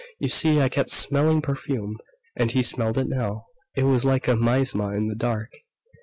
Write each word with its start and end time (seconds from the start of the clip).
You 0.17 0.29
see, 0.29 0.59
I 0.59 0.67
kept 0.67 0.89
smelling 0.89 1.43
perfume." 1.43 1.99
And 2.35 2.49
he 2.49 2.63
smelled 2.63 2.97
it 2.97 3.07
now. 3.07 3.45
It 3.75 3.83
was 3.83 4.03
like 4.03 4.27
a 4.27 4.35
miasma 4.35 4.95
in 4.95 5.09
the 5.09 5.15
dark. 5.15 5.51